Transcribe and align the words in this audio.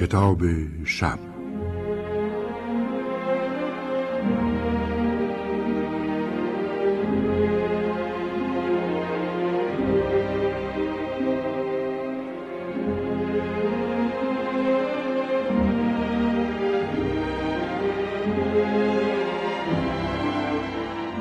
کتاب 0.00 0.42
شب 0.84 1.18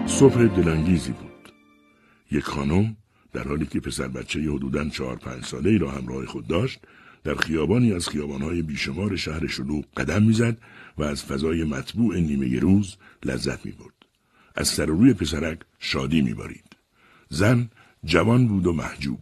صبح 0.08 0.48
دلانگیزی 0.48 1.12
بود. 1.12 1.52
یک 2.32 2.44
خانم 2.44 2.98
در 3.34 3.44
حالی 3.48 3.66
که 3.66 3.80
پسر 3.80 4.08
بچه 4.08 4.40
حدوداً 4.40 4.90
چهار 4.90 5.16
پنج 5.16 5.46
ساله 5.46 5.70
ای 5.70 5.78
را 5.78 5.92
همراه 5.92 6.26
خود 6.26 6.48
داشت 6.48 6.80
در 7.28 7.36
خیابانی 7.36 7.94
از 7.94 8.10
خیابانهای 8.10 8.62
بیشمار 8.62 9.16
شهر 9.16 9.48
شلوغ 9.48 9.86
قدم 9.98 10.24
می‌زد 10.24 10.58
و 10.98 11.04
از 11.04 11.24
فضای 11.24 11.64
مطبوع 11.64 12.20
نیمه 12.20 12.60
روز 12.60 12.96
لذت 13.26 13.66
می 13.66 13.72
برد. 13.72 13.94
از 14.56 14.68
سر 14.68 14.86
روی 14.86 15.14
پسرک 15.14 15.60
شادی 15.80 16.22
میبارید. 16.22 16.76
زن 17.30 17.70
جوان 18.06 18.48
بود 18.48 18.68
و 18.68 18.74
محجوب 18.74 19.20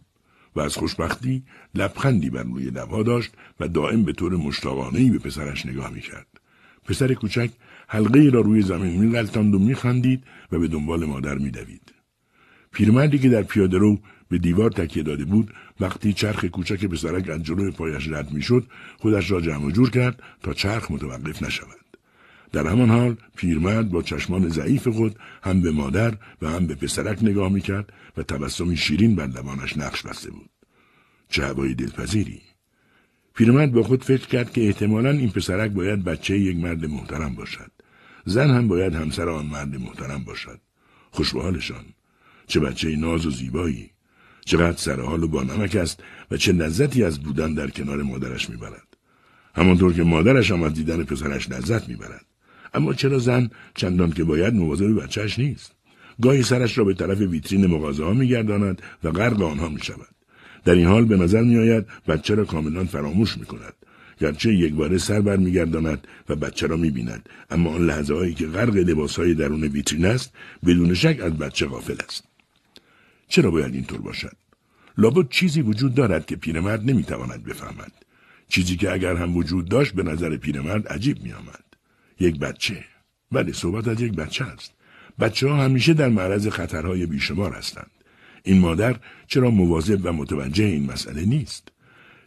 و 0.56 0.60
از 0.60 0.76
خوشبختی 0.76 1.42
لبخندی 1.74 2.30
بر 2.30 2.42
روی 2.42 2.64
لبها 2.64 3.02
داشت 3.02 3.32
و 3.60 3.68
دائم 3.68 4.02
به 4.02 4.12
طور 4.12 4.36
مشتاقانهای 4.36 5.10
به 5.10 5.18
پسرش 5.18 5.66
نگاه 5.66 5.90
می‌کرد. 5.90 6.40
پسر 6.84 7.14
کوچک 7.14 7.50
حلقه 7.88 8.30
را 8.30 8.40
روی 8.40 8.62
زمین 8.62 9.04
میغلطاند 9.04 9.54
و 9.54 9.58
میخندید 9.58 10.24
و 10.52 10.58
به 10.58 10.68
دنبال 10.68 11.04
مادر 11.04 11.38
میدوید. 11.38 11.92
پیرمردی 12.72 13.18
که 13.18 13.28
در 13.28 13.42
پیاده 13.42 13.78
رو 13.78 13.98
به 14.28 14.38
دیوار 14.38 14.70
تکیه 14.70 15.02
داده 15.02 15.24
بود. 15.24 15.54
وقتی 15.80 16.12
چرخ 16.12 16.44
کوچک 16.44 16.84
پسرک 16.86 17.28
از 17.28 17.42
جلوی 17.42 17.70
پایش 17.70 18.08
رد 18.08 18.32
می‌شد 18.32 18.66
خودش 18.98 19.30
را 19.30 19.40
جمع 19.40 19.70
جور 19.70 19.90
کرد 19.90 20.22
تا 20.42 20.52
چرخ 20.52 20.90
متوقف 20.90 21.42
نشود. 21.42 21.86
در 22.52 22.66
همان 22.66 22.90
حال 22.90 23.16
پیرمرد 23.36 23.90
با 23.90 24.02
چشمان 24.02 24.48
ضعیف 24.48 24.88
خود 24.88 25.18
هم 25.42 25.62
به 25.62 25.70
مادر 25.70 26.14
و 26.42 26.50
هم 26.50 26.66
به 26.66 26.74
پسرک 26.74 27.18
نگاه 27.22 27.52
می‌کرد 27.52 27.92
و 28.16 28.22
تبسمی 28.22 28.76
شیرین 28.76 29.14
بر 29.14 29.26
لبانش 29.26 29.76
نقش 29.76 30.02
بسته 30.02 30.30
بود. 30.30 30.50
چه 31.28 31.46
هوای 31.46 31.74
دلپذیری! 31.74 32.40
پیرمرد 33.34 33.72
با 33.72 33.82
خود 33.82 34.04
فکر 34.04 34.26
کرد 34.26 34.52
که 34.52 34.66
احتمالا 34.66 35.10
این 35.10 35.30
پسرک 35.30 35.70
باید 35.70 36.04
بچه 36.04 36.38
یک 36.38 36.56
مرد 36.56 36.86
محترم 36.86 37.34
باشد. 37.34 37.70
زن 38.24 38.50
هم 38.50 38.68
باید 38.68 38.94
همسر 38.94 39.28
آن 39.28 39.46
مرد 39.46 39.76
محترم 39.76 40.24
باشد. 40.24 40.60
خوشبحالشان 41.10 41.84
چه 42.46 42.60
بچه 42.60 42.96
ناز 42.96 43.26
و 43.26 43.30
زیبایی! 43.30 43.90
چقدر 44.46 44.76
سرحال 44.76 45.22
و 45.22 45.28
با 45.28 45.42
نمک 45.42 45.76
است 45.76 46.02
و 46.30 46.36
چه 46.36 46.52
لذتی 46.52 47.04
از 47.04 47.20
بودن 47.20 47.54
در 47.54 47.70
کنار 47.70 48.02
مادرش 48.02 48.50
می‌برد. 48.50 48.96
همانطور 49.54 49.92
که 49.92 50.02
مادرش 50.02 50.50
هم 50.50 50.62
از 50.62 50.74
دیدن 50.74 51.04
پسرش 51.04 51.50
لذت 51.50 51.88
می‌برد. 51.88 52.26
اما 52.74 52.94
چرا 52.94 53.18
زن 53.18 53.50
چندان 53.74 54.12
که 54.12 54.24
باید 54.24 54.54
مواظب 54.54 55.02
بچهش 55.02 55.38
نیست؟ 55.38 55.72
گاهی 56.22 56.42
سرش 56.42 56.78
را 56.78 56.84
به 56.84 56.94
طرف 56.94 57.20
ویترین 57.20 57.66
مغازه 57.66 58.04
ها 58.04 58.12
میگرداند 58.12 58.82
و 59.04 59.10
غرق 59.10 59.42
آنها 59.42 59.68
می‌شود. 59.68 60.14
در 60.64 60.74
این 60.74 60.86
حال 60.86 61.04
به 61.04 61.16
نظر 61.16 61.42
میآید 61.42 61.86
بچه 62.08 62.34
را 62.34 62.44
کاملا 62.44 62.84
فراموش 62.84 63.38
می‌کند. 63.38 63.74
گرچه 64.20 64.54
یک 64.54 64.74
باره 64.74 64.98
سر 64.98 65.20
برمیگرداند 65.20 66.06
و 66.28 66.36
بچه 66.36 66.66
را 66.66 66.76
می‌بیند 66.76 67.28
اما 67.50 67.70
آن 67.70 67.86
لحظه 67.86 68.14
هایی 68.14 68.34
که 68.34 68.46
غرق 68.46 68.76
لباس 68.76 69.16
های 69.16 69.34
درون 69.34 69.64
ویترین 69.64 70.06
است 70.06 70.32
بدون 70.66 70.94
شک 70.94 71.18
از 71.22 71.32
بچه 71.32 71.66
غافل 71.66 71.96
است. 72.08 72.35
چرا 73.28 73.50
باید 73.50 73.74
اینطور 73.74 74.00
باشد؟ 74.00 74.36
لابد 74.98 75.28
چیزی 75.28 75.62
وجود 75.62 75.94
دارد 75.94 76.26
که 76.26 76.36
پیرمرد 76.36 76.90
نمی‌تواند 76.90 77.44
بفهمد. 77.44 77.92
چیزی 78.48 78.76
که 78.76 78.92
اگر 78.92 79.16
هم 79.16 79.36
وجود 79.36 79.68
داشت 79.68 79.94
به 79.94 80.02
نظر 80.02 80.36
پیرمرد 80.36 80.88
عجیب 80.88 81.22
میآمد. 81.22 81.64
یک 82.20 82.38
بچه. 82.38 82.84
بله 83.32 83.52
صحبت 83.52 83.88
از 83.88 84.00
یک 84.00 84.12
بچه 84.12 84.44
است. 84.44 84.72
بچه 85.18 85.48
ها 85.48 85.64
همیشه 85.64 85.94
در 85.94 86.08
معرض 86.08 86.48
خطرهای 86.48 87.06
بیشمار 87.06 87.52
هستند. 87.52 87.90
این 88.42 88.58
مادر 88.58 88.96
چرا 89.26 89.50
مواظب 89.50 90.00
و 90.02 90.12
متوجه 90.12 90.64
این 90.64 90.92
مسئله 90.92 91.24
نیست؟ 91.24 91.68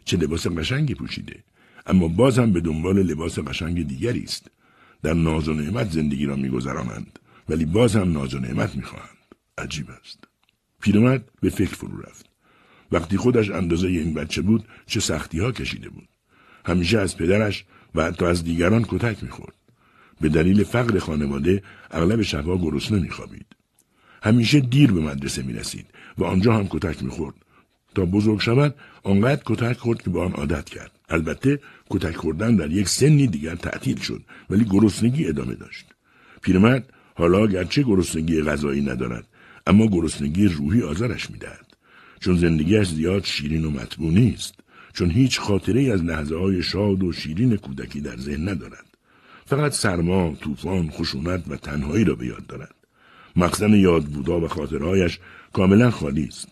چه 0.04 0.16
لباس 0.16 0.46
قشنگی 0.46 0.94
پوشیده. 0.94 1.44
اما 1.86 2.08
باز 2.08 2.38
هم 2.38 2.52
به 2.52 2.60
دنبال 2.60 3.02
لباس 3.02 3.38
قشنگ 3.38 3.86
دیگری 3.86 4.22
است. 4.22 4.50
در 5.02 5.14
ناز 5.14 5.48
و 5.48 5.54
نعمت 5.54 5.90
زندگی 5.90 6.26
را 6.26 6.36
میگذرانند 6.36 7.18
ولی 7.48 7.64
باز 7.64 7.96
هم 7.96 8.12
ناز 8.12 8.34
و 8.34 8.38
نعمت 8.38 8.76
می‌خواهند. 8.76 9.16
عجیب 9.58 9.86
است. 9.90 10.29
پیرمرد 10.80 11.30
به 11.40 11.50
فکر 11.50 11.74
فرو 11.74 12.00
رفت. 12.00 12.26
وقتی 12.92 13.16
خودش 13.16 13.50
اندازه 13.50 13.88
این 13.88 14.14
بچه 14.14 14.42
بود 14.42 14.64
چه 14.86 15.00
سختی 15.00 15.38
ها 15.38 15.52
کشیده 15.52 15.88
بود. 15.88 16.08
همیشه 16.64 16.98
از 16.98 17.16
پدرش 17.16 17.64
و 17.94 18.04
حتی 18.04 18.24
از 18.24 18.44
دیگران 18.44 18.84
کتک 18.88 19.22
می‌خورد. 19.22 19.54
به 20.20 20.28
دلیل 20.28 20.64
فقر 20.64 20.98
خانواده 20.98 21.62
اغلب 21.90 22.22
شبها 22.22 22.58
گرسنه 22.58 22.98
میخوابید. 22.98 23.46
همیشه 24.22 24.60
دیر 24.60 24.92
به 24.92 25.00
مدرسه 25.00 25.42
می‌رسید 25.42 25.86
و 26.18 26.24
آنجا 26.24 26.52
هم 26.52 26.68
کتک 26.70 27.02
می‌خورد. 27.02 27.34
تا 27.94 28.04
بزرگ 28.04 28.40
شود 28.40 28.74
آنقدر 29.02 29.42
کتک 29.46 29.78
خورد 29.78 30.02
که 30.02 30.10
به 30.10 30.20
آن 30.20 30.32
عادت 30.32 30.64
کرد. 30.64 30.92
البته 31.08 31.60
کتک 31.90 32.16
خوردن 32.16 32.56
در 32.56 32.70
یک 32.70 32.88
سنی 32.88 33.26
دیگر 33.26 33.54
تعطیل 33.54 34.00
شد 34.00 34.22
ولی 34.50 34.64
گرسنگی 34.64 35.26
ادامه 35.26 35.54
داشت. 35.54 35.86
پیرمرد 36.42 36.92
حالا 37.14 37.46
گرچه 37.46 37.82
گرسنگی 37.82 38.42
غذایی 38.42 38.80
ندارد 38.80 39.26
اما 39.70 39.86
گرسنگی 39.86 40.48
روحی 40.48 40.82
آزارش 40.82 41.30
می‌دهد. 41.30 41.66
چون 42.20 42.36
زندگیش 42.36 42.88
زیاد 42.88 43.24
شیرین 43.24 43.64
و 43.64 43.70
مطبوع 43.70 44.12
نیست. 44.12 44.54
چون 44.92 45.10
هیچ 45.10 45.40
خاطره 45.40 45.92
از 45.92 46.02
لحظه 46.04 46.36
های 46.38 46.62
شاد 46.62 47.02
و 47.02 47.12
شیرین 47.12 47.56
کودکی 47.56 48.00
در 48.00 48.16
ذهن 48.16 48.48
ندارد. 48.48 48.86
فقط 49.46 49.72
سرما، 49.72 50.36
طوفان، 50.40 50.90
خشونت 50.90 51.44
و 51.48 51.56
تنهایی 51.56 52.04
را 52.04 52.14
به 52.14 52.26
یاد 52.26 52.46
دارد. 52.46 52.74
مخزن 53.36 53.74
یاد 53.74 54.04
بودا 54.04 54.40
و 54.40 54.48
خاطرهایش 54.48 55.18
کاملا 55.52 55.90
خالی 55.90 56.24
است. 56.24 56.48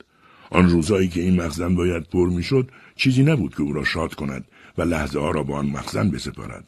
آن 0.51 0.69
روزهایی 0.69 1.09
که 1.09 1.21
این 1.21 1.43
مخزن 1.43 1.75
باید 1.75 2.03
پر 2.03 2.29
می‌شد 2.29 2.71
چیزی 2.97 3.23
نبود 3.23 3.55
که 3.55 3.63
او 3.63 3.73
را 3.73 3.85
شاد 3.85 4.15
کند 4.15 4.45
و 4.79 4.83
لحظه 4.83 5.19
ها 5.21 5.31
را 5.31 5.43
با 5.43 5.59
آن 5.59 5.67
مخزن 5.67 6.11
بسپارد. 6.11 6.65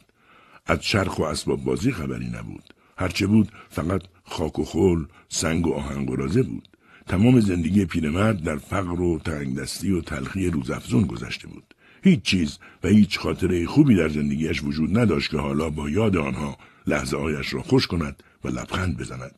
از 0.65 0.79
چرخ 0.81 1.19
و 1.19 1.23
اسباب 1.23 1.63
بازی 1.63 1.91
خبری 1.91 2.29
نبود. 2.29 2.63
هرچه 3.01 3.27
بود 3.27 3.51
فقط 3.69 4.01
خاک 4.23 4.59
و 4.59 4.63
خول 4.63 5.05
سنگ 5.29 5.67
و 5.67 5.73
آهنگ 5.73 6.09
و 6.09 6.15
رازه 6.15 6.43
بود. 6.43 6.67
تمام 7.07 7.39
زندگی 7.39 7.85
پیرمرد 7.85 8.43
در 8.43 8.57
فقر 8.57 9.01
و 9.01 9.19
تنگدستی 9.19 9.91
و 9.91 10.01
تلخی 10.01 10.49
روزافزون 10.49 11.03
گذشته 11.03 11.47
بود. 11.47 11.73
هیچ 12.03 12.21
چیز 12.21 12.57
و 12.83 12.87
هیچ 12.87 13.19
خاطره 13.19 13.65
خوبی 13.65 13.95
در 13.95 14.09
زندگیش 14.09 14.63
وجود 14.63 14.99
نداشت 14.99 15.31
که 15.31 15.37
حالا 15.37 15.69
با 15.69 15.89
یاد 15.89 16.17
آنها 16.17 16.57
لحظه 16.87 17.17
هایش 17.17 17.53
را 17.53 17.61
خوش 17.61 17.87
کند 17.87 18.23
و 18.43 18.47
لبخند 18.47 18.97
بزند. 18.97 19.35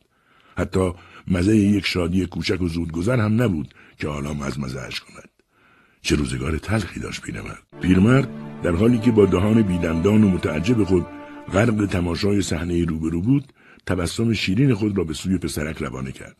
حتی 0.56 0.92
مزه 1.28 1.56
یک 1.56 1.86
شادی 1.86 2.26
کوچک 2.26 2.62
و 2.62 2.68
زودگذر 2.68 3.20
هم 3.20 3.42
نبود 3.42 3.74
که 3.98 4.08
حالا 4.08 4.34
مزمزهاش 4.34 5.00
کند. 5.00 5.28
چه 6.02 6.16
روزگار 6.16 6.58
تلخی 6.58 7.00
داشت 7.00 7.22
پیرمرد. 7.22 7.62
پیرمرد 7.80 8.28
در 8.62 8.72
حالی 8.72 8.98
که 8.98 9.10
با 9.10 9.26
دهان 9.26 9.62
بیدندان 9.62 10.24
و 10.24 10.28
متعجب 10.28 10.84
خود 10.84 11.06
غرق 11.52 11.86
تماشای 11.86 12.42
صحنه 12.42 12.84
روبرو 12.84 13.20
بود 13.20 13.44
تبسم 13.86 14.32
شیرین 14.32 14.74
خود 14.74 14.98
را 14.98 15.04
به 15.04 15.14
سوی 15.14 15.38
پسرک 15.38 15.76
روانه 15.76 16.12
کرد. 16.12 16.36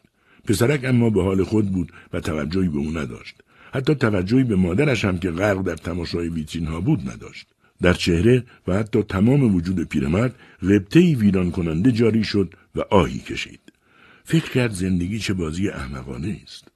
پسرک 0.48 0.84
اما 0.84 1.10
به 1.10 1.22
حال 1.22 1.44
خود 1.44 1.72
بود 1.72 1.92
و 2.12 2.20
توجهی 2.20 2.68
به 2.68 2.78
او 2.78 2.90
نداشت. 2.90 3.36
حتی 3.72 3.94
توجهی 3.94 4.44
به 4.44 4.56
مادرش 4.56 5.04
هم 5.04 5.18
که 5.18 5.30
غرق 5.30 5.62
در 5.62 5.76
تماشای 5.76 6.28
ویترین 6.28 6.66
ها 6.66 6.80
بود 6.80 7.10
نداشت. 7.10 7.46
در 7.82 7.92
چهره 7.92 8.44
و 8.68 8.74
حتی 8.74 9.02
تمام 9.02 9.54
وجود 9.54 9.88
پیرمرد 9.88 10.34
ربطه 10.62 11.00
ویران 11.00 11.50
کننده 11.50 11.92
جاری 11.92 12.24
شد 12.24 12.54
و 12.74 12.80
آهی 12.80 13.18
کشید. 13.18 13.60
فکر 14.24 14.50
کرد 14.50 14.72
زندگی 14.72 15.18
چه 15.18 15.34
بازی 15.34 15.68
احمقانه 15.68 16.40
است. 16.42 16.68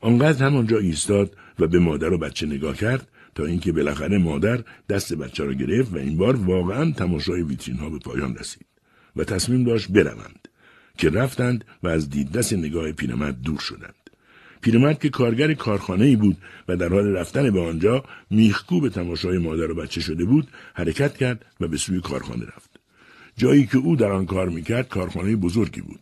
آنقدر 0.00 0.46
همانجا 0.46 0.78
ایستاد 0.78 1.36
و 1.58 1.66
به 1.66 1.78
مادر 1.78 2.12
و 2.12 2.18
بچه 2.18 2.46
نگاه 2.46 2.76
کرد 2.76 3.08
تا 3.34 3.44
اینکه 3.44 3.72
بالاخره 3.72 4.18
مادر 4.18 4.60
دست 4.88 5.14
بچه 5.14 5.44
را 5.44 5.52
گرفت 5.52 5.92
و 5.92 5.96
این 5.96 6.16
بار 6.16 6.36
واقعا 6.36 6.90
تماشای 6.90 7.42
ویترین 7.42 7.78
ها 7.78 7.90
به 7.90 7.98
پایان 7.98 8.36
رسید 8.36 8.66
و 9.16 9.24
تصمیم 9.24 9.64
داشت 9.64 9.88
بروند 9.88 10.48
که 10.98 11.10
رفتند 11.10 11.64
و 11.82 11.88
از 11.88 12.10
دیدرس 12.10 12.52
نگاه 12.52 12.92
پیرمرد 12.92 13.42
دور 13.42 13.58
شدند. 13.58 13.94
پیرمرد 14.60 14.98
که 14.98 15.08
کارگر 15.08 15.54
کارخانه 15.54 16.04
ای 16.04 16.16
بود 16.16 16.36
و 16.68 16.76
در 16.76 16.88
حال 16.88 17.06
رفتن 17.06 17.50
به 17.50 17.60
آنجا 17.60 18.04
میخکو 18.30 18.80
به 18.80 18.88
تماشای 18.88 19.38
مادر 19.38 19.70
و 19.70 19.74
بچه 19.74 20.00
شده 20.00 20.24
بود 20.24 20.48
حرکت 20.74 21.16
کرد 21.16 21.44
و 21.60 21.68
به 21.68 21.76
سوی 21.76 22.00
کارخانه 22.00 22.44
رفت. 22.44 22.70
جایی 23.36 23.66
که 23.66 23.78
او 23.78 23.96
در 23.96 24.12
آن 24.12 24.26
کار 24.26 24.48
می‌کرد 24.48 24.88
کارخانه 24.88 25.36
بزرگی 25.36 25.80
بود. 25.80 26.00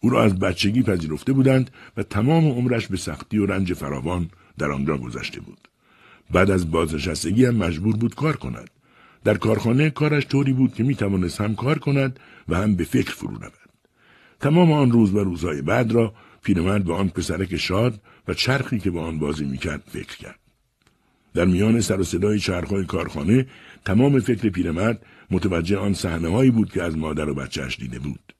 او 0.00 0.10
را 0.10 0.22
از 0.22 0.38
بچگی 0.38 0.82
پذیرفته 0.82 1.32
بودند 1.32 1.70
و 1.96 2.02
تمام 2.02 2.46
عمرش 2.46 2.86
به 2.86 2.96
سختی 2.96 3.38
و 3.38 3.46
رنج 3.46 3.72
فراوان 3.72 4.30
در 4.58 4.70
آنجا 4.70 4.96
گذشته 4.96 5.40
بود. 5.40 5.68
بعد 6.30 6.50
از 6.50 6.70
بازنشستگی 6.70 7.44
هم 7.44 7.56
مجبور 7.56 7.96
بود 7.96 8.14
کار 8.14 8.36
کند 8.36 8.70
در 9.24 9.34
کارخانه 9.34 9.90
کارش 9.90 10.26
طوری 10.26 10.52
بود 10.52 10.74
که 10.74 10.82
می‌توانست 10.82 11.40
هم 11.40 11.54
کار 11.54 11.78
کند 11.78 12.20
و 12.48 12.56
هم 12.56 12.76
به 12.76 12.84
فکر 12.84 13.10
فرو 13.10 13.36
رود 13.36 13.52
تمام 14.40 14.72
آن 14.72 14.92
روز 14.92 15.14
و 15.14 15.24
روزهای 15.24 15.62
بعد 15.62 15.92
را 15.92 16.14
پیرمرد 16.42 16.84
به 16.84 16.94
آن 16.94 17.08
پسرک 17.08 17.56
شاد 17.56 18.00
و 18.28 18.34
چرخی 18.34 18.78
که 18.78 18.90
با 18.90 19.02
آن 19.04 19.18
بازی 19.18 19.44
می‌کرد 19.44 19.82
فکر 19.90 20.16
کرد 20.16 20.38
در 21.34 21.44
میان 21.44 21.80
سر 21.80 22.00
و 22.00 22.04
صدای 22.04 22.38
چرخهای 22.38 22.84
کارخانه 22.84 23.46
تمام 23.84 24.20
فکر 24.20 24.48
پیرمرد 24.48 25.06
متوجه 25.30 25.78
آن 25.78 25.94
صحنه 25.94 26.50
بود 26.50 26.72
که 26.72 26.82
از 26.82 26.96
مادر 26.96 27.28
و 27.28 27.34
بچهش 27.34 27.76
دیده 27.76 27.98
بود. 27.98 28.34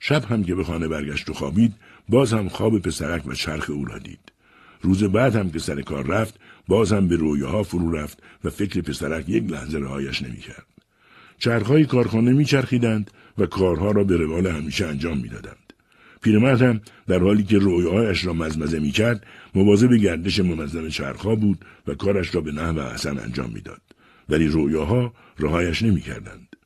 شب 0.00 0.24
هم 0.24 0.44
که 0.44 0.54
به 0.54 0.64
خانه 0.64 0.88
برگشت 0.88 1.30
و 1.30 1.32
خوابید 1.32 1.74
باز 2.08 2.32
هم 2.32 2.48
خواب 2.48 2.78
پسرک 2.78 3.26
و 3.26 3.34
چرخ 3.34 3.70
او 3.70 3.84
را 3.84 3.98
دید. 3.98 4.32
روز 4.82 5.04
بعد 5.04 5.36
هم 5.36 5.50
که 5.50 5.58
سر 5.58 5.82
کار 5.82 6.06
رفت 6.06 6.40
باز 6.68 6.92
هم 6.92 7.08
به 7.08 7.16
رویاها 7.16 7.62
فرو 7.62 7.92
رفت 7.92 8.22
و 8.44 8.50
فکر 8.50 8.80
پسرک 8.80 9.28
یک 9.28 9.50
لحظه 9.50 9.78
رهایش 9.78 10.22
نمی‌کرد. 10.22 10.66
چرخهای 11.38 11.84
کارخانه 11.84 12.32
میچرخیدند 12.32 13.10
و 13.38 13.46
کارها 13.46 13.90
را 13.90 14.04
به 14.04 14.16
روال 14.16 14.46
همیشه 14.46 14.86
انجام 14.86 15.18
می‌دادند. 15.18 15.72
پیرمرد 16.22 16.62
هم 16.62 16.80
در 17.06 17.18
حالی 17.18 17.42
که 17.42 17.58
رویاهایش 17.58 18.26
را 18.26 18.32
مزمزه 18.32 18.78
می‌کرد 18.78 19.26
مواظب 19.54 19.94
گردش 19.94 20.40
منظم 20.40 20.88
چرخها 20.88 21.34
بود 21.34 21.64
و 21.86 21.94
کارش 21.94 22.34
را 22.34 22.40
به 22.40 22.52
نحو 22.52 22.78
احسن 22.78 23.18
انجام 23.18 23.50
می‌داد. 23.54 23.80
ولی 24.28 24.48
رویاها 24.48 25.12
رهایش 25.38 25.82
نمی‌کردند. 25.82 26.56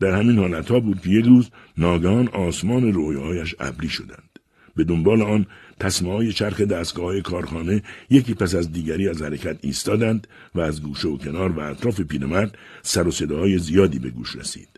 در 0.00 0.10
همین 0.10 0.38
حالتها 0.38 0.80
بود 0.80 1.00
که 1.00 1.10
یک 1.10 1.24
روز 1.24 1.50
ناگهان 1.78 2.28
آسمان 2.28 2.92
رویاهایش 2.92 3.54
ابری 3.60 3.88
شدند. 3.88 4.38
به 4.76 4.84
دنبال 4.84 5.22
آن 5.22 5.46
های 5.82 6.32
چرخ 6.32 6.60
دستگاه 6.60 7.20
کارخانه 7.20 7.82
یکی 8.10 8.34
پس 8.34 8.54
از 8.54 8.72
دیگری 8.72 9.08
از 9.08 9.22
حرکت 9.22 9.56
ایستادند 9.60 10.26
و 10.54 10.60
از 10.60 10.82
گوشه 10.82 11.08
و 11.08 11.18
کنار 11.18 11.52
و 11.52 11.60
اطراف 11.60 12.00
پیرمرد 12.00 12.58
سر 12.82 13.08
و 13.08 13.10
صداهای 13.10 13.58
زیادی 13.58 13.98
به 13.98 14.10
گوش 14.10 14.36
رسید. 14.36 14.68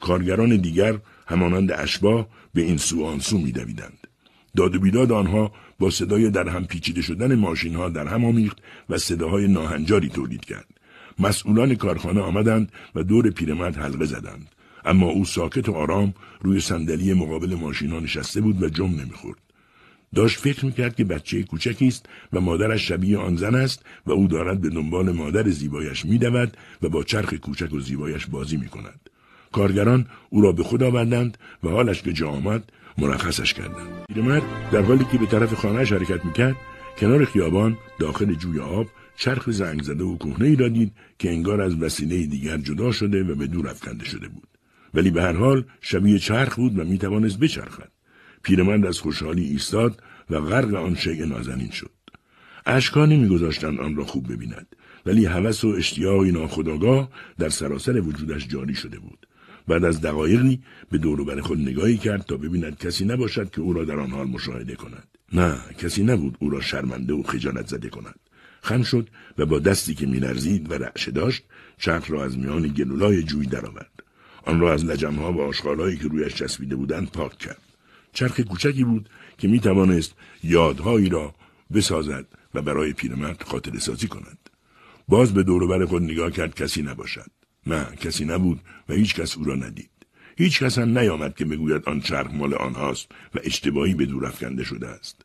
کارگران 0.00 0.56
دیگر 0.56 0.98
همانند 1.26 1.72
اشباه 1.72 2.28
به 2.54 2.62
این 2.62 2.76
سو 2.76 3.04
آن 3.04 3.20
سو 3.20 3.38
میدویدند. 3.38 4.06
داد 4.56 4.74
و 4.76 4.80
بیداد 4.80 5.12
آنها 5.12 5.52
با 5.78 5.90
صدای 5.90 6.30
در 6.30 6.48
هم 6.48 6.66
پیچیده 6.66 7.02
شدن 7.02 7.34
ماشین 7.34 7.74
ها 7.74 7.88
در 7.88 8.06
هم 8.06 8.24
آمیخت 8.24 8.58
و 8.88 8.98
صداهای 8.98 9.48
ناهنجاری 9.48 10.08
تولید 10.08 10.44
کرد. 10.44 10.66
مسئولان 11.18 11.74
کارخانه 11.74 12.20
آمدند 12.20 12.72
و 12.94 13.02
دور 13.02 13.30
پیرمرد 13.30 13.76
حلقه 13.76 14.04
زدند. 14.04 14.48
اما 14.84 15.06
او 15.06 15.24
ساکت 15.24 15.68
و 15.68 15.72
آرام 15.72 16.14
روی 16.42 16.60
صندلی 16.60 17.14
مقابل 17.14 17.54
ماشینا 17.54 18.00
نشسته 18.00 18.40
بود 18.40 18.62
و 18.62 18.68
جم 18.68 18.90
نمی‌خورد. 18.90 19.49
داشت 20.14 20.38
فکر 20.38 20.64
می‌کرد 20.66 20.96
که 20.96 21.04
بچه 21.04 21.42
کوچکی 21.42 21.88
است 21.88 22.06
و 22.32 22.40
مادرش 22.40 22.88
شبیه 22.88 23.18
آن 23.18 23.36
زن 23.36 23.54
است 23.54 23.86
و 24.06 24.12
او 24.12 24.28
دارد 24.28 24.60
به 24.60 24.68
دنبال 24.68 25.12
مادر 25.12 25.48
زیبایش 25.48 26.04
میدود 26.04 26.56
و 26.82 26.88
با 26.88 27.02
چرخ 27.02 27.34
کوچک 27.34 27.72
و 27.72 27.80
زیبایش 27.80 28.26
بازی 28.26 28.56
می‌کند. 28.56 29.10
کارگران 29.52 30.06
او 30.30 30.40
را 30.40 30.52
به 30.52 30.62
خود 30.62 30.82
آوردند 30.82 31.38
و 31.64 31.68
حالش 31.68 32.02
که 32.02 32.12
جا 32.12 32.28
آمد 32.28 32.72
مرخصش 32.98 33.54
کردند. 33.54 34.04
پیرمرد 34.14 34.42
در 34.72 34.82
حالی 34.82 35.04
که 35.12 35.18
به 35.18 35.26
طرف 35.26 35.54
خانهش 35.54 35.92
حرکت 35.92 36.24
می‌کرد 36.24 36.56
کنار 36.98 37.24
خیابان 37.24 37.78
داخل 37.98 38.34
جوی 38.34 38.60
آب 38.60 38.86
چرخ 39.16 39.50
زنگ 39.50 39.82
زده 39.82 40.04
و 40.04 40.18
کهنه 40.18 40.46
ای 40.46 40.56
را 40.56 40.68
دید 40.68 40.92
که 41.18 41.30
انگار 41.30 41.60
از 41.60 41.82
وسیله 41.82 42.26
دیگر 42.26 42.56
جدا 42.56 42.92
شده 42.92 43.24
و 43.24 43.34
به 43.34 43.46
دور 43.46 43.68
افکنده 43.68 44.04
شده 44.04 44.28
بود. 44.28 44.48
ولی 44.94 45.10
به 45.10 45.22
هر 45.22 45.32
حال 45.32 45.64
شبیه 45.80 46.18
چرخ 46.18 46.56
بود 46.56 46.78
و 46.78 46.84
می‌توانست 46.84 47.38
بچرخد. 47.38 47.92
پیرمرد 48.42 48.86
از 48.86 49.00
خوشحالی 49.00 49.44
ایستاد 49.44 50.02
و 50.30 50.40
غرق 50.40 50.74
آن 50.74 50.94
شیء 50.94 51.26
نازنین 51.26 51.70
شد. 51.70 51.90
اشکا 52.66 53.06
نمیگذاشتند 53.06 53.80
آن 53.80 53.96
را 53.96 54.04
خوب 54.04 54.32
ببیند 54.32 54.66
ولی 55.06 55.26
هوس 55.26 55.64
و 55.64 55.68
اشتیاقی 55.68 56.32
ناخداگاه 56.32 57.10
در 57.38 57.48
سراسر 57.48 58.00
وجودش 58.00 58.48
جاری 58.48 58.74
شده 58.74 58.98
بود. 58.98 59.26
بعد 59.68 59.84
از 59.84 60.00
دقایقی 60.00 60.60
به 60.90 60.98
بر 60.98 61.40
خود 61.40 61.60
نگاهی 61.60 61.96
کرد 61.96 62.22
تا 62.22 62.36
ببیند 62.36 62.78
کسی 62.78 63.04
نباشد 63.04 63.50
که 63.50 63.60
او 63.60 63.72
را 63.72 63.84
در 63.84 64.00
آن 64.00 64.10
حال 64.10 64.26
مشاهده 64.26 64.74
کند. 64.74 65.08
نه 65.32 65.58
کسی 65.78 66.04
نبود 66.04 66.36
او 66.40 66.50
را 66.50 66.60
شرمنده 66.60 67.12
و 67.12 67.22
خجالت 67.22 67.66
زده 67.66 67.88
کند. 67.88 68.20
خم 68.62 68.82
شد 68.82 69.08
و 69.38 69.46
با 69.46 69.58
دستی 69.58 69.94
که 69.94 70.06
میلرزید 70.06 70.70
و 70.70 70.74
رعشه 70.74 71.10
داشت 71.10 71.42
چرخ 71.78 72.10
را 72.10 72.24
از 72.24 72.38
میان 72.38 72.68
گلولای 72.68 73.22
جوی 73.22 73.46
درآورد. 73.46 74.02
آن 74.44 74.60
را 74.60 74.72
از 74.72 74.84
لجمها 74.84 75.32
و 75.32 75.40
آشغالهایی 75.40 75.96
که 75.96 76.08
رویش 76.08 76.34
چسبیده 76.34 76.76
بودند 76.76 77.10
پاک 77.10 77.38
کرد. 77.38 77.69
چرخ 78.12 78.40
کوچکی 78.40 78.84
بود 78.84 79.08
که 79.38 79.48
می 79.48 79.60
توانست 79.60 80.14
یادهایی 80.44 81.08
را 81.08 81.34
بسازد 81.74 82.26
و 82.54 82.62
برای 82.62 82.92
پیرمرد 82.92 83.42
خاطر 83.42 83.78
سازی 83.78 84.08
کند. 84.08 84.50
باز 85.08 85.34
به 85.34 85.42
دور 85.42 85.86
خود 85.86 86.02
نگاه 86.02 86.30
کرد 86.30 86.54
کسی 86.54 86.82
نباشد. 86.82 87.30
نه 87.66 87.84
کسی 87.84 88.24
نبود 88.24 88.60
و 88.88 88.94
هیچ 88.94 89.14
کس 89.14 89.36
او 89.36 89.44
را 89.44 89.54
ندید. 89.54 89.90
هیچ 90.36 90.62
کس 90.62 90.78
هم 90.78 90.98
نیامد 90.98 91.36
که 91.36 91.44
بگوید 91.44 91.82
آن 91.84 92.00
چرخ 92.00 92.30
مال 92.32 92.54
آنهاست 92.54 93.08
و 93.34 93.38
اشتباهی 93.44 93.94
به 93.94 94.06
دور 94.06 94.26
افکنده 94.26 94.64
شده 94.64 94.88
است. 94.88 95.22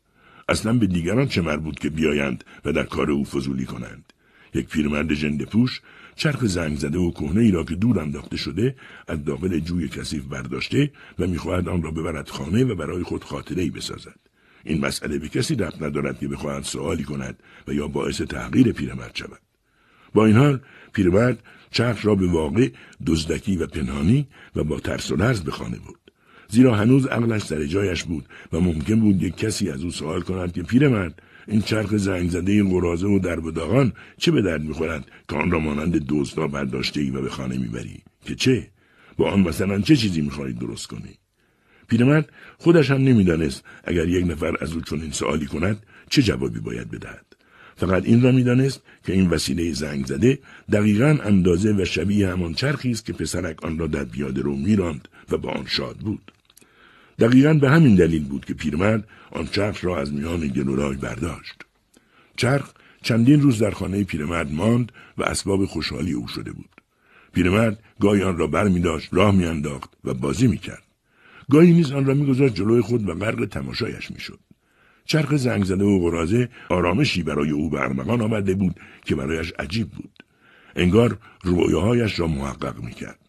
اصلا 0.49 0.73
به 0.73 0.87
دیگران 0.87 1.27
چه 1.27 1.41
مربوط 1.41 1.79
که 1.79 1.89
بیایند 1.89 2.43
و 2.65 2.71
در 2.71 2.83
کار 2.83 3.11
او 3.11 3.25
فضولی 3.25 3.65
کنند. 3.65 4.13
یک 4.53 4.67
پیرمرد 4.67 5.13
جند 5.13 5.43
پوش 5.43 5.81
چرخ 6.15 6.45
زنگ 6.45 6.77
زده 6.77 6.97
و 6.97 7.11
کهنه 7.11 7.41
ای 7.41 7.51
را 7.51 7.63
که 7.63 7.75
دور 7.75 7.99
انداخته 7.99 8.37
شده 8.37 8.75
از 9.07 9.23
داخل 9.23 9.59
جوی 9.59 9.87
کثیف 9.87 10.23
برداشته 10.23 10.91
و 11.19 11.27
می‌خواهد 11.27 11.69
آن 11.69 11.81
را 11.81 11.91
ببرد 11.91 12.29
خانه 12.29 12.63
و 12.63 12.75
برای 12.75 13.03
خود 13.03 13.23
خاطره 13.23 13.61
ای 13.61 13.69
بسازد. 13.69 14.19
این 14.63 14.85
مسئله 14.85 15.17
به 15.17 15.29
کسی 15.29 15.55
ربط 15.55 15.81
ندارد 15.81 16.19
که 16.19 16.27
بخواهد 16.27 16.63
سوالی 16.63 17.03
کند 17.03 17.43
و 17.67 17.73
یا 17.73 17.87
باعث 17.87 18.21
تغییر 18.21 18.71
پیرمرد 18.71 19.15
شود. 19.15 19.39
با 20.13 20.25
این 20.25 20.35
حال 20.35 20.59
پیرمرد 20.93 21.43
چرخ 21.71 22.05
را 22.05 22.15
به 22.15 22.27
واقع 22.27 22.69
دزدکی 23.05 23.57
و 23.57 23.67
پنهانی 23.67 24.27
و 24.55 24.63
با 24.63 24.79
ترس 24.79 25.11
و 25.11 25.15
لرز 25.15 25.41
به 25.41 25.51
خانه 25.51 25.77
بود 25.77 25.99
زیرا 26.47 26.75
هنوز 26.75 27.05
عقلش 27.05 27.41
سر 27.41 27.65
جایش 27.65 28.03
بود 28.03 28.25
و 28.53 28.59
ممکن 28.59 28.99
بود 28.99 29.23
یک 29.23 29.37
کسی 29.37 29.69
از 29.69 29.83
او 29.83 29.91
سوال 29.91 30.21
کند 30.21 30.53
که 30.53 30.63
پیرمرد 30.63 31.21
این 31.47 31.61
چرخ 31.61 31.95
زنگ 31.95 32.29
زده 32.29 32.63
قرازه 32.63 33.07
و 33.07 33.19
در 33.19 33.39
بداغان 33.39 33.93
چه 34.17 34.31
به 34.31 34.41
درد 34.41 34.61
می‌خورد 34.61 35.11
که 35.29 35.35
آن 35.35 35.51
را 35.51 35.59
مانند 35.59 36.05
دزدا 36.07 36.47
برداشته 36.47 37.01
ای 37.01 37.09
و 37.09 37.21
به 37.21 37.29
خانه 37.29 37.57
می‌بری؟ 37.57 38.03
که 38.25 38.35
چه؟ 38.35 38.67
با 39.17 39.31
آن 39.31 39.39
مثلا 39.39 39.81
چه 39.81 39.95
چیزی 39.95 40.21
می‌خواهی 40.21 40.53
درست 40.53 40.87
کنی؟ 40.87 41.17
پیرمرد 41.87 42.29
خودش 42.57 42.91
هم 42.91 43.01
نمی‌دانست 43.01 43.63
اگر 43.83 44.07
یک 44.07 44.31
نفر 44.31 44.63
از 44.63 44.73
او 44.73 44.81
چنین 44.81 45.11
سوالی 45.11 45.45
کند 45.45 45.85
چه 46.09 46.21
جوابی 46.21 46.59
باید 46.59 46.91
بدهد. 46.91 47.25
فقط 47.75 48.05
این 48.05 48.21
را 48.21 48.31
می‌دانست 48.31 48.81
که 49.03 49.13
این 49.13 49.29
وسیله 49.29 49.73
زنگ 49.73 50.05
زده 50.05 50.39
دقیقا 50.71 51.17
اندازه 51.23 51.73
و 51.73 51.85
شبیه 51.85 52.29
همان 52.29 52.53
چرخی 52.53 52.91
است 52.91 53.05
که 53.05 53.13
پسرک 53.13 53.63
آن 53.63 53.79
را 53.79 53.87
در 53.87 54.03
بیاده 54.03 54.41
رو 54.41 54.55
میراند 54.55 55.07
و 55.31 55.37
با 55.37 55.49
آن 55.51 55.65
شاد 55.65 55.97
بود. 55.97 56.31
دقیقا 57.19 57.53
به 57.53 57.69
همین 57.69 57.95
دلیل 57.95 58.23
بود 58.23 58.45
که 58.45 58.53
پیرمرد 58.53 59.07
آن 59.31 59.47
چرخ 59.47 59.85
را 59.85 59.99
از 59.99 60.13
میان 60.13 60.47
گلولای 60.47 60.95
برداشت. 60.95 61.65
چرخ 62.37 62.73
چندین 63.01 63.41
روز 63.41 63.59
در 63.59 63.71
خانه 63.71 64.03
پیرمرد 64.03 64.51
ماند 64.51 64.91
و 65.17 65.23
اسباب 65.23 65.65
خوشحالی 65.65 66.13
او 66.13 66.27
شده 66.27 66.51
بود. 66.51 66.69
پیرمرد 67.33 67.79
گاهی 67.99 68.23
آن 68.23 68.37
را 68.37 68.47
بر 68.47 68.67
می 68.67 68.79
داشت، 68.79 69.09
راه 69.11 69.35
میانداخت 69.35 69.89
و 70.03 70.13
بازی 70.13 70.47
می‌کرد. 70.47 70.83
گاهی 71.51 71.73
نیز 71.73 71.91
آن 71.91 72.05
را 72.05 72.13
میگذاشت 72.13 72.55
جلوی 72.55 72.81
خود 72.81 73.09
و 73.09 73.15
غرق 73.15 73.45
تماشایش 73.45 74.11
می‌شد. 74.11 74.39
چرخ 75.05 75.35
زنگ 75.35 75.63
زده 75.63 75.83
و 75.83 76.09
قرازه 76.09 76.49
آرامشی 76.69 77.23
برای 77.23 77.51
او 77.51 77.69
به 77.69 77.81
ارمغان 77.81 78.21
آمده 78.21 78.53
بود 78.53 78.79
که 79.05 79.15
برایش 79.15 79.53
عجیب 79.59 79.89
بود. 79.89 80.23
انگار 80.75 81.17
رویاهایش 81.43 82.19
را 82.19 82.27
محقق 82.27 82.79
می‌کرد. 82.83 83.19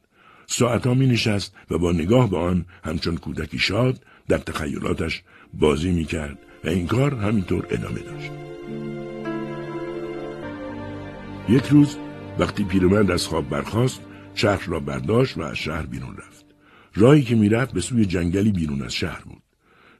ساعتها 0.46 0.94
می 0.94 1.06
نشست 1.06 1.54
و 1.70 1.78
با 1.78 1.92
نگاه 1.92 2.30
به 2.30 2.38
آن 2.38 2.64
همچون 2.84 3.16
کودکی 3.16 3.58
شاد 3.58 4.04
در 4.28 4.38
تخیلاتش 4.38 5.22
بازی 5.54 5.90
می 5.90 6.04
کرد 6.04 6.38
و 6.64 6.68
این 6.68 6.86
کار 6.86 7.14
همینطور 7.14 7.66
ادامه 7.70 8.00
داشت. 8.00 8.30
یک 11.48 11.66
روز 11.66 11.96
وقتی 12.38 12.64
پیرمرد 12.64 13.10
از 13.10 13.26
خواب 13.26 13.48
برخاست 13.48 14.00
شهر 14.34 14.66
را 14.66 14.80
برداشت 14.80 15.36
و 15.36 15.42
از 15.42 15.56
شهر 15.56 15.86
بیرون 15.86 16.16
رفت. 16.16 16.44
راهی 16.94 17.22
که 17.22 17.34
می‌رفت 17.34 17.74
به 17.74 17.80
سوی 17.80 18.06
جنگلی 18.06 18.52
بیرون 18.52 18.82
از 18.82 18.94
شهر 18.94 19.22
بود. 19.24 19.42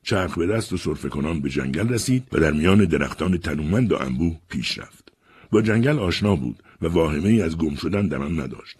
چرخ 0.02 0.38
به 0.38 0.46
دست 0.46 0.72
و 0.72 0.76
صرف 0.76 1.06
کنان 1.06 1.40
به 1.40 1.50
جنگل 1.50 1.88
رسید 1.88 2.24
و 2.32 2.38
در 2.38 2.50
میان 2.50 2.84
درختان 2.84 3.38
تنومند 3.38 3.92
و 3.92 3.96
انبوه 3.96 4.36
پیش 4.48 4.78
رفت. 4.78 5.12
با 5.50 5.62
جنگل 5.62 5.98
آشنا 5.98 6.36
بود 6.36 6.62
و 6.82 6.86
واهمه 6.86 7.28
ای 7.28 7.42
از 7.42 7.58
گم 7.58 7.74
شدن 7.74 8.08
در 8.08 8.18
آن 8.18 8.40
نداشت. 8.40 8.78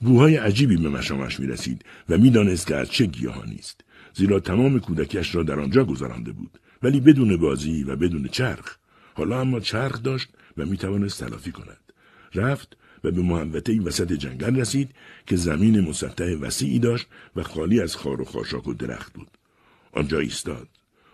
بوهای 0.00 0.36
عجیبی 0.36 0.76
به 0.76 0.88
مشامش 0.88 1.40
می 1.40 1.46
رسید 1.46 1.84
و 2.08 2.18
می‌دانست 2.18 2.66
که 2.66 2.76
از 2.76 2.90
چه 2.90 3.06
گیاهانی 3.06 3.56
است 3.58 3.80
زیرا 4.14 4.40
تمام 4.40 4.80
کودکش 4.80 5.34
را 5.34 5.42
در 5.42 5.60
آنجا 5.60 5.84
گذرانده 5.84 6.32
بود 6.32 6.58
ولی 6.82 7.00
بدون 7.00 7.36
بازی 7.36 7.84
و 7.84 7.96
بدون 7.96 8.28
چرخ. 8.28 8.76
حالا 9.14 9.40
اما 9.40 9.60
چرخ 9.60 10.02
داشت 10.02 10.28
و 10.56 10.66
می 10.66 10.76
توانست 10.76 11.24
تلافی 11.24 11.52
کند. 11.52 11.92
رفت 12.34 12.76
و 13.04 13.10
به 13.10 13.22
محوطه 13.22 13.80
وسط 13.80 14.12
جنگل 14.12 14.56
رسید 14.56 14.90
که 15.26 15.36
زمین 15.36 15.80
مسطح 15.80 16.34
وسیعی 16.40 16.78
داشت 16.78 17.06
و 17.36 17.42
خالی 17.42 17.80
از 17.80 17.96
خار 17.96 18.20
و 18.20 18.24
خاشاک 18.24 18.68
و 18.68 18.74
درخت 18.74 19.12
بود. 19.12 19.28
آنجا 19.92 20.18
ایستاد. 20.18 20.68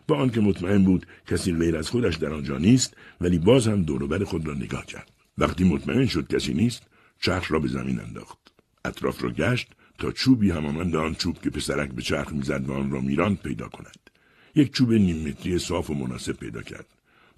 با 0.08 0.16
آنکه 0.16 0.40
مطمئن 0.40 0.84
بود 0.84 1.06
کسی 1.26 1.52
غیر 1.52 1.76
از 1.76 1.90
خودش 1.90 2.16
در 2.16 2.32
آنجا 2.32 2.58
نیست 2.58 2.96
ولی 3.20 3.38
باز 3.38 3.68
هم 3.68 3.82
دوروبر 3.82 4.24
خود 4.24 4.46
را 4.46 4.54
نگاه 4.54 4.86
کرد. 4.86 5.10
وقتی 5.38 5.64
مطمئن 5.64 6.06
شد 6.06 6.34
کسی 6.34 6.54
نیست 6.54 6.82
چرخ 7.20 7.52
را 7.52 7.58
به 7.58 7.68
زمین 7.68 8.00
انداخت. 8.00 8.41
اطراف 8.84 9.24
را 9.24 9.30
گشت 9.30 9.68
تا 9.98 10.12
چوبی 10.12 10.50
همانند 10.50 10.96
آن 10.96 11.14
چوب 11.14 11.40
که 11.40 11.50
پسرک 11.50 11.90
به 11.90 12.02
چرخ 12.02 12.32
می‌زد 12.32 12.68
و 12.68 12.72
آن 12.72 12.90
را 12.90 13.00
میراند 13.00 13.38
پیدا 13.38 13.68
کند 13.68 14.10
یک 14.54 14.72
چوب 14.72 14.92
نیم 14.92 15.28
متری 15.28 15.58
صاف 15.58 15.90
و 15.90 15.94
مناسب 15.94 16.32
پیدا 16.32 16.62
کرد 16.62 16.86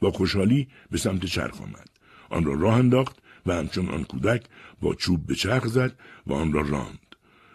با 0.00 0.10
خوشحالی 0.10 0.68
به 0.90 0.98
سمت 0.98 1.24
چرخ 1.24 1.60
آمد 1.60 1.88
آن 2.30 2.44
را 2.44 2.54
راه 2.54 2.74
انداخت 2.74 3.16
و 3.46 3.54
همچون 3.54 3.88
آن 3.88 4.04
کودک 4.04 4.44
با 4.80 4.94
چوب 4.94 5.26
به 5.26 5.34
چرخ 5.34 5.66
زد 5.66 5.92
و 6.26 6.32
آن 6.32 6.52
را 6.52 6.60
راند. 6.60 6.98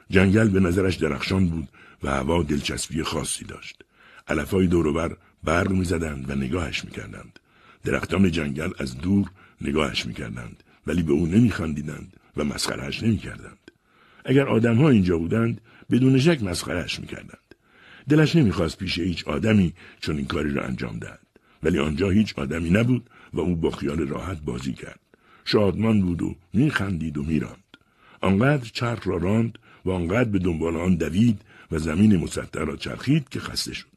جنگل 0.10 0.50
به 0.50 0.60
نظرش 0.60 0.96
درخشان 0.96 1.48
بود 1.48 1.70
و 2.04 2.10
هوا 2.10 2.44
دلچسبی 2.44 3.04
خاصی 3.04 3.46
داشت. 3.46 3.84
علفهای 4.28 4.68
دوروبر 4.68 5.18
برق 5.44 5.72
می‌زدند 5.72 6.30
و 6.30 6.36
نگاهش 6.36 6.86
می‌کردند. 6.86 7.40
درختان 7.84 8.32
جنگل 8.32 8.72
از 8.80 8.98
دور 8.98 9.32
نگاهش 9.62 10.06
می‌کردند 10.06 10.64
ولی 10.88 11.04
به 11.04 11.12
او 11.12 11.26
نمیخندیدند 11.26 12.14
و 12.38 12.44
مسخرهش 12.44 13.04
نمی‌کردند. 13.04 13.59
اگر 14.26 14.48
آدمها 14.48 14.90
اینجا 14.90 15.18
بودند 15.18 15.62
بدون 15.92 16.20
شک 16.20 16.44
مسخرهش 16.44 17.00
می‌کردند. 17.00 17.56
دلش 18.10 18.36
نمی‌خواست 18.36 18.78
پیش 18.78 19.00
هیچ 19.00 19.28
آدمی 19.28 19.74
چون 20.00 20.18
این 20.18 20.26
کاری 20.26 20.54
را 20.54 20.64
انجام 20.64 21.00
دهد. 21.00 21.20
ولی 21.64 21.80
آنجا 21.80 22.10
هیچ 22.10 22.40
آدمی 22.40 22.70
نبود 22.70 23.10
و 23.34 23.40
او 23.40 23.56
با 23.56 23.72
خیال 23.72 24.08
راحت 24.08 24.42
بازی 24.42 24.74
کرد. 24.74 25.00
شادمان 25.46 26.02
بود 26.02 26.22
و 26.22 26.36
میخندید 26.54 27.18
و 27.18 27.24
میراند. 27.24 27.64
آنقدر 28.22 28.70
چرخ 28.74 29.08
را 29.08 29.18
راند 29.18 29.60
و 29.86 29.92
آنقدر 29.92 30.30
به 30.30 30.40
دنبال 30.40 30.76
آن 30.76 30.96
دوید 30.96 31.42
و 31.72 31.80
زمین 31.80 32.18
مسطح 32.18 32.60
را 32.60 32.76
چرخید 32.76 33.30
که 33.30 33.40
خسته 33.40 33.74
شد. 33.74 33.88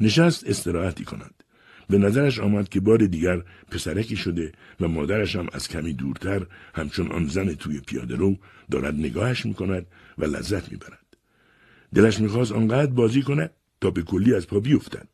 نشست 0.00 0.46
استراحتی 0.46 1.04
کند. 1.04 1.39
به 1.90 1.98
نظرش 1.98 2.40
آمد 2.40 2.68
که 2.68 2.80
بار 2.80 2.98
دیگر 2.98 3.42
پسرکی 3.70 4.16
شده 4.16 4.52
و 4.80 4.88
مادرش 4.88 5.36
هم 5.36 5.48
از 5.52 5.68
کمی 5.68 5.92
دورتر 5.92 6.46
همچون 6.74 7.12
آن 7.12 7.26
زن 7.26 7.54
توی 7.54 7.80
پیاده 7.80 8.16
رو 8.16 8.36
دارد 8.70 8.94
نگاهش 8.94 9.46
می‌کند 9.46 9.86
و 10.18 10.24
لذت 10.24 10.72
می‌برد. 10.72 11.06
دلش 11.94 12.20
می‌خواست 12.20 12.52
آنقدر 12.52 12.92
بازی 12.92 13.22
کند 13.22 13.50
تا 13.80 13.90
به 13.90 14.02
کلی 14.02 14.34
از 14.34 14.46
پا 14.46 14.60
بیفتد. 14.60 15.08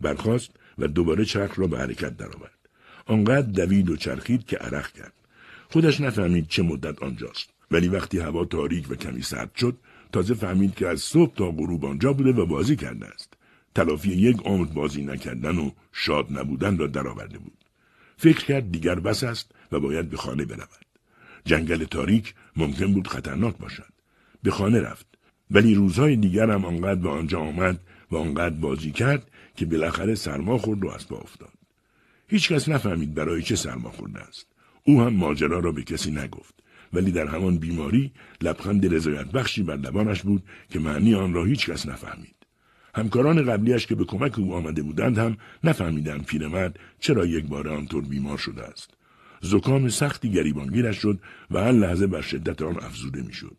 برخاست 0.00 0.50
و 0.78 0.88
دوباره 0.88 1.24
چرخ 1.24 1.58
را 1.58 1.66
به 1.66 1.78
حرکت 1.78 2.16
درآورد. 2.16 2.58
آنقدر 3.06 3.64
دوید 3.64 3.90
و 3.90 3.96
چرخید 3.96 4.46
که 4.46 4.56
عرق 4.56 4.92
کرد. 4.92 5.12
خودش 5.68 6.00
نفهمید 6.00 6.48
چه 6.48 6.62
مدت 6.62 7.02
آنجاست. 7.02 7.50
ولی 7.70 7.88
وقتی 7.88 8.18
هوا 8.18 8.44
تاریک 8.44 8.90
و 8.90 8.94
کمی 8.94 9.22
سرد 9.22 9.54
شد 9.54 9.76
تازه 10.12 10.34
فهمید 10.34 10.74
که 10.74 10.88
از 10.88 11.00
صبح 11.00 11.34
تا 11.34 11.50
غروب 11.50 11.84
آنجا 11.84 12.12
بوده 12.12 12.32
و 12.32 12.46
بازی 12.46 12.76
کرده 12.76 13.06
است. 13.06 13.37
تلافی 13.74 14.10
یک 14.10 14.36
عمر 14.44 14.66
بازی 14.66 15.02
نکردن 15.02 15.58
و 15.58 15.70
شاد 15.92 16.38
نبودن 16.38 16.78
را 16.78 16.86
درآورده 16.86 17.38
بود. 17.38 17.64
فکر 18.16 18.44
کرد 18.44 18.72
دیگر 18.72 18.94
بس 19.00 19.24
است 19.24 19.52
و 19.72 19.80
باید 19.80 20.10
به 20.10 20.16
خانه 20.16 20.44
برود. 20.44 20.86
جنگل 21.44 21.84
تاریک 21.84 22.34
ممکن 22.56 22.92
بود 22.92 23.08
خطرناک 23.08 23.56
باشد. 23.58 23.92
به 24.42 24.50
خانه 24.50 24.80
رفت. 24.80 25.06
ولی 25.50 25.74
روزهای 25.74 26.16
دیگر 26.16 26.50
هم 26.50 26.64
آنقدر 26.64 27.00
به 27.00 27.08
آنجا 27.08 27.40
آمد 27.40 27.80
و 28.10 28.16
آنقدر 28.16 28.54
بازی 28.54 28.92
کرد 28.92 29.30
که 29.56 29.66
بالاخره 29.66 30.14
سرما 30.14 30.58
خورد 30.58 30.84
و 30.84 30.88
از 30.88 31.08
پا 31.08 31.16
افتاد. 31.16 31.52
هیچکس 32.28 32.68
نفهمید 32.68 33.14
برای 33.14 33.42
چه 33.42 33.56
سرما 33.56 33.90
خورده 33.90 34.20
است. 34.20 34.46
او 34.84 35.00
هم 35.00 35.14
ماجرا 35.14 35.58
را 35.58 35.72
به 35.72 35.82
کسی 35.82 36.10
نگفت. 36.10 36.54
ولی 36.92 37.12
در 37.12 37.26
همان 37.26 37.58
بیماری 37.58 38.12
لبخند 38.40 38.94
رضایت 38.94 39.26
بخشی 39.26 39.62
بر 39.62 39.76
لبانش 39.76 40.22
بود 40.22 40.42
که 40.70 40.78
معنی 40.78 41.14
آن 41.14 41.34
را 41.34 41.44
هیچ 41.44 41.70
کس 41.70 41.86
نفهمید. 41.86 42.37
همکاران 42.98 43.42
قبلیش 43.42 43.86
که 43.86 43.94
به 43.94 44.04
کمک 44.04 44.38
او 44.38 44.54
آمده 44.54 44.82
بودند 44.82 45.18
هم 45.18 45.36
نفهمیدند 45.64 46.24
پیرمرد 46.24 46.78
چرا 47.00 47.26
یک 47.26 47.46
بار 47.46 47.68
آنطور 47.68 48.04
بیمار 48.04 48.38
شده 48.38 48.62
است. 48.62 48.90
زکام 49.42 49.88
سختی 49.88 50.32
گریبانگیرش 50.32 50.96
شد 50.96 51.20
و 51.50 51.58
هر 51.58 51.72
لحظه 51.72 52.06
بر 52.06 52.20
شدت 52.20 52.62
آن 52.62 52.76
افزوده 52.82 53.22
می‌شد. 53.22 53.56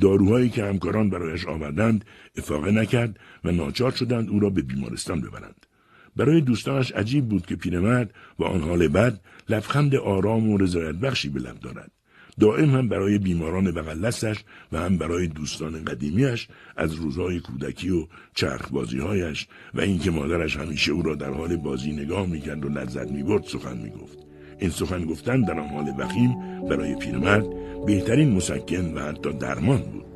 داروهایی 0.00 0.48
که 0.48 0.64
همکاران 0.64 1.10
برایش 1.10 1.46
آوردند 1.46 2.04
افاقه 2.36 2.70
نکرد 2.70 3.18
و 3.44 3.52
ناچار 3.52 3.90
شدند 3.90 4.30
او 4.30 4.40
را 4.40 4.50
به 4.50 4.62
بیمارستان 4.62 5.20
ببرند. 5.20 5.66
برای 6.16 6.40
دوستانش 6.40 6.92
عجیب 6.92 7.28
بود 7.28 7.46
که 7.46 7.56
پیرمرد 7.56 8.14
با 8.38 8.48
آن 8.48 8.60
حال 8.60 8.88
بد 8.88 9.20
لبخند 9.48 9.94
آرام 9.94 10.50
و 10.50 10.56
رضایت 10.56 10.94
بخشی 10.94 11.28
به 11.28 11.40
لب 11.40 11.60
دارد. 11.60 11.90
دائم 12.40 12.70
هم 12.70 12.88
برای 12.88 13.18
بیماران 13.18 13.70
بغل 13.70 14.10
و 14.72 14.78
هم 14.78 14.98
برای 14.98 15.26
دوستان 15.26 15.84
قدیمیش 15.84 16.48
از 16.76 16.94
روزهای 16.94 17.40
کودکی 17.40 17.90
و 17.90 18.06
چرخبازیهایش 18.34 19.46
و 19.74 19.80
اینکه 19.80 20.10
مادرش 20.10 20.56
همیشه 20.56 20.92
او 20.92 21.02
را 21.02 21.14
در 21.14 21.30
حال 21.30 21.56
بازی 21.56 21.92
نگاه 21.92 22.26
می‌کرد 22.26 22.64
و 22.64 22.68
لذت 22.68 23.10
می‌برد 23.10 23.44
سخن 23.44 23.76
می‌گفت. 23.76 24.18
این 24.58 24.70
سخن 24.70 25.04
گفتن 25.04 25.42
در 25.42 25.60
آن 25.60 25.68
حال 25.68 25.92
وخیم 25.98 26.34
برای 26.68 26.94
پیرمرد 26.94 27.46
بهترین 27.86 28.32
مسکن 28.32 28.94
و 28.94 29.00
حتی 29.00 29.32
درمان 29.32 29.78
بود. 29.78 30.09